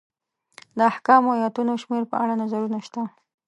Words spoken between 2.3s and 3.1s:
نظرونه شته.